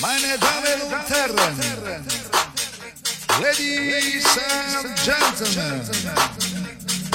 [0.00, 1.64] Meine Damen und Herren,
[3.40, 5.80] Ladies and Gentlemen,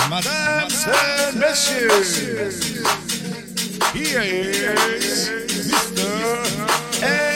[0.09, 0.71] Madame
[1.28, 2.15] and Messieurs,
[3.94, 4.21] here
[4.97, 5.29] is
[5.67, 6.07] Mr.
[7.02, 7.30] MDG.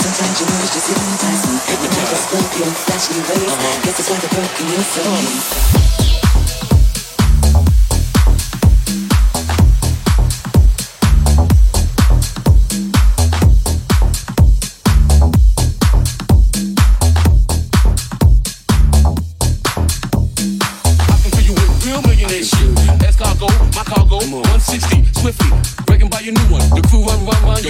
[0.00, 4.10] Sometimes you know it's just hypnotized and hypnotized is broken, flashing your ways, guess it's
[4.10, 5.99] why they're broken, you're so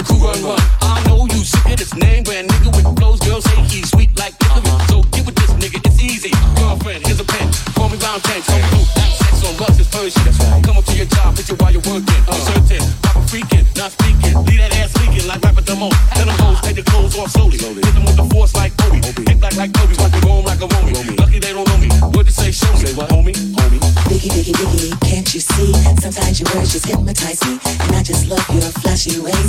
[0.01, 0.61] your crew run, run.
[0.81, 3.21] I know you sick of this name brand nigga with flows.
[3.21, 4.73] Girls say he's sweet like Italy.
[4.89, 6.33] So get with this nigga, it's easy.
[6.57, 7.53] Girlfriend, here's a pen.
[7.77, 8.87] Call me round tanks, come through.
[8.97, 10.63] Have sex on rugs, it's Persian.
[10.65, 12.23] Come up to your job, hit you while you're working.
[12.33, 14.35] I'm certain, pop a freaking, not speaking.
[14.49, 15.89] Leave that ass leaking like rapper demo.
[16.17, 17.59] Tell them hoes, take the clothes off slowly.
[17.61, 19.05] Hit them with the force like Kobe.
[19.05, 20.97] Hit back like Kobe, watch the roam like a Romy.
[21.21, 21.89] Lucky they don't know me.
[22.17, 22.89] What they say, show me.
[23.13, 23.81] Homie, homie.
[24.09, 25.73] Biggie, biggie, biggie, can't you see?
[26.01, 27.61] Sometimes your words just hypnotize me.
[27.85, 29.40] And I just love your flashy ways.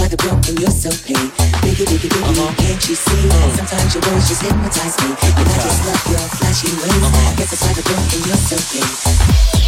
[0.00, 1.28] It's why the broken you're so paid.
[1.60, 2.54] Biggie, biggie, biggie, Uh-huh.
[2.56, 3.28] can't you see?
[3.52, 5.12] Sometimes your words just hypnotize me.
[5.36, 7.04] And I just love your flashy ways.
[7.04, 7.36] Uh-huh.
[7.36, 9.59] Guess it's why the broken you're so paid.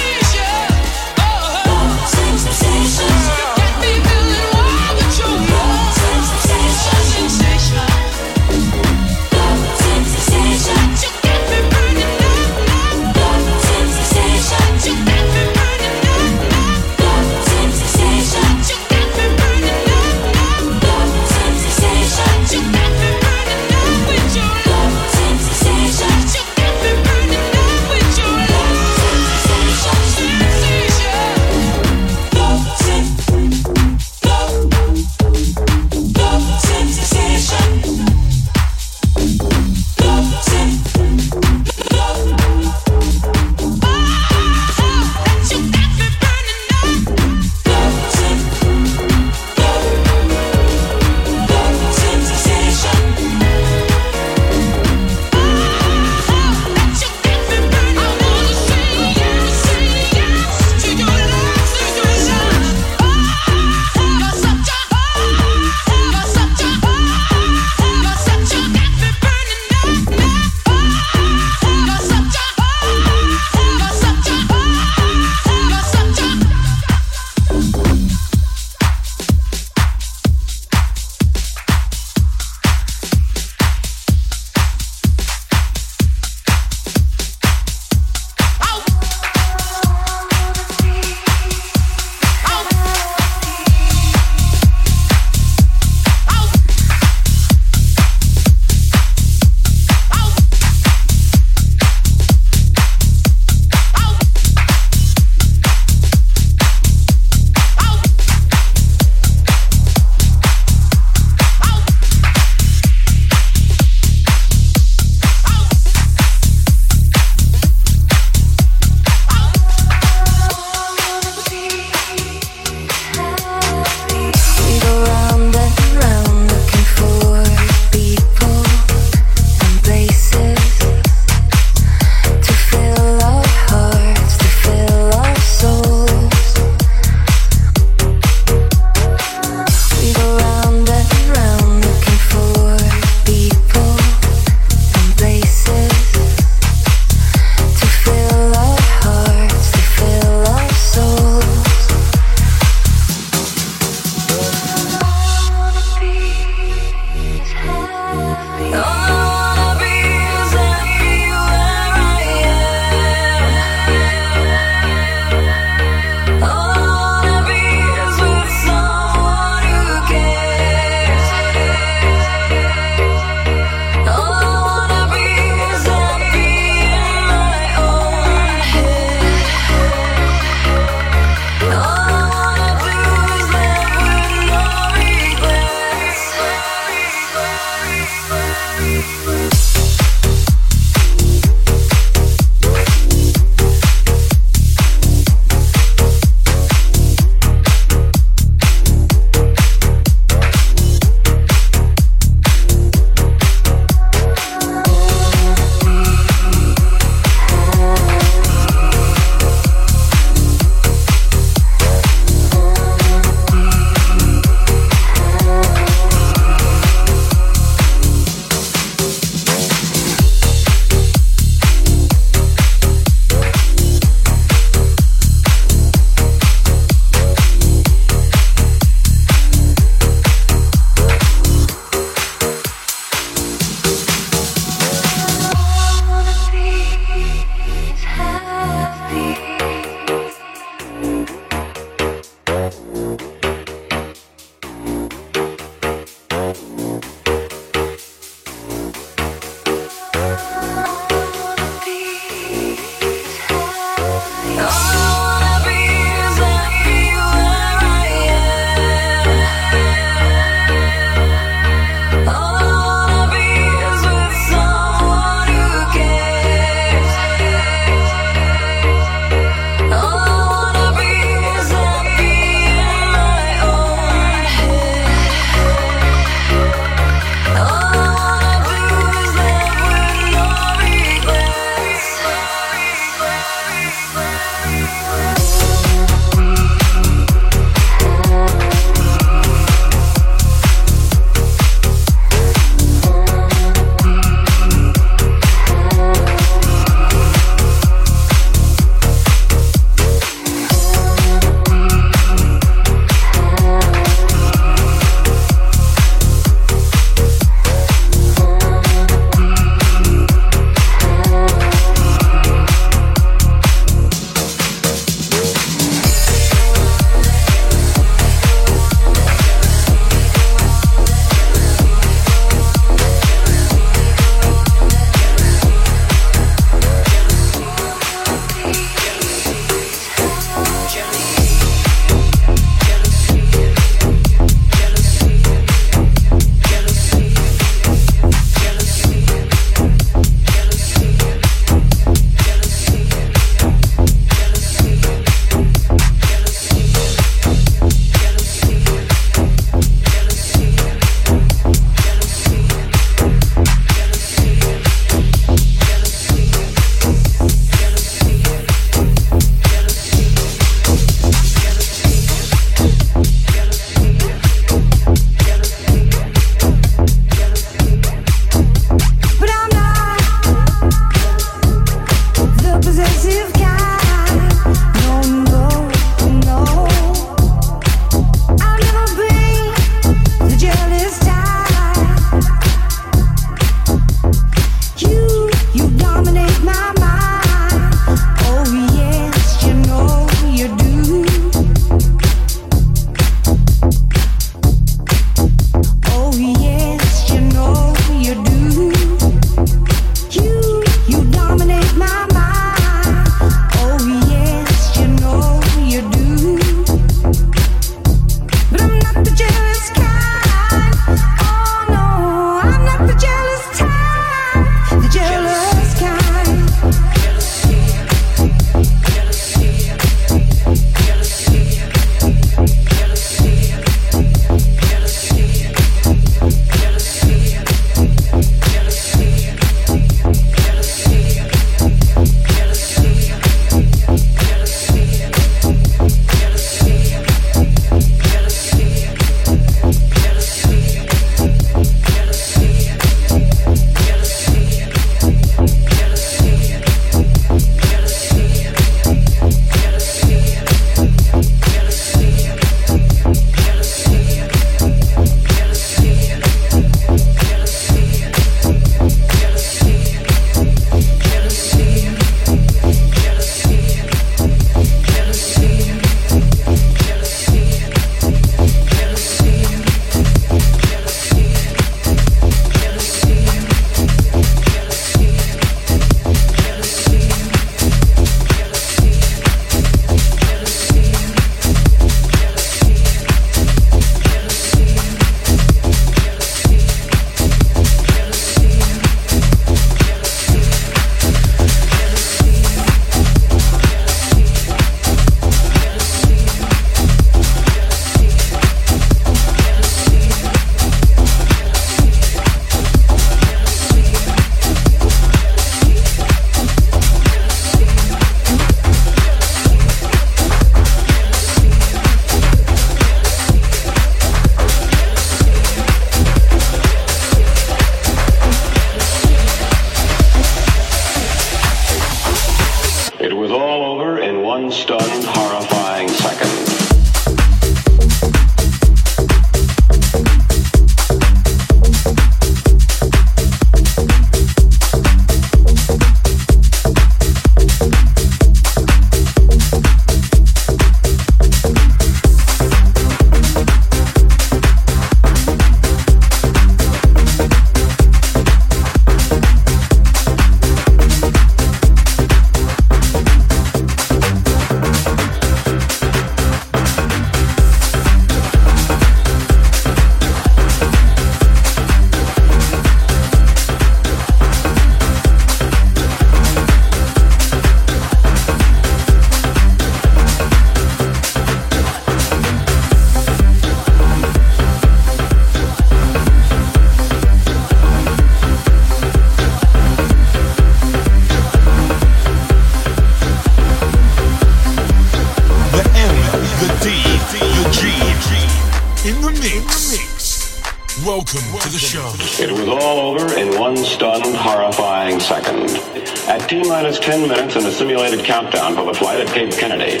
[596.82, 600.00] Minus 10 minutes in a simulated countdown for the flight at Cape Kennedy,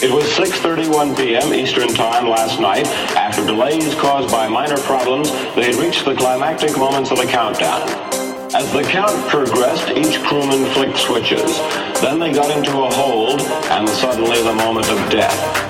[0.00, 1.52] it was 6.31 p.m.
[1.52, 2.86] Eastern Time last night.
[3.16, 7.82] After delays caused by minor problems, they had reached the climactic moments of the countdown.
[8.54, 11.58] As the count progressed, each crewman flicked switches.
[12.00, 15.61] Then they got into a hold, and suddenly the moment of death.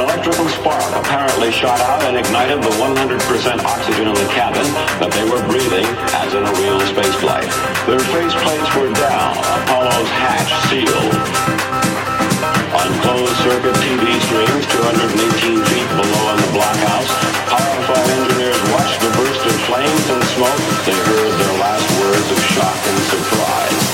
[0.00, 3.20] An electrical spark apparently shot out and ignited the 100%
[3.60, 4.64] oxygen in the cabin
[4.96, 5.84] that they were breathing
[6.16, 7.44] as in a real spaceflight.
[7.84, 11.20] Their faceplates were down, Apollo's hatch sealed.
[12.80, 17.12] On closed circuit TV screens 218 feet below in the blockhouse,
[17.52, 20.64] horrified engineers watched the burst of flames and smoke.
[20.88, 23.84] They heard their last words of shock and surprise.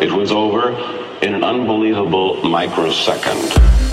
[0.00, 0.72] It was over
[1.20, 3.89] in an unbelievable microsecond.